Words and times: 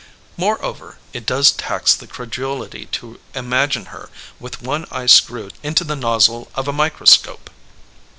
More 0.35 0.59
over 0.65 0.97
it 1.13 1.27
does 1.27 1.51
tax 1.51 1.93
the 1.93 2.07
credulity 2.07 2.87
to 2.87 3.19
imagine 3.35 3.85
her 3.93 4.09
with 4.39 4.63
one 4.63 4.87
eye 4.89 5.05
screwed 5.05 5.53
into 5.61 5.83
the 5.83 5.95
nozzle 5.95 6.49
of 6.55 6.67
a 6.67 6.73
microscope 6.73 7.51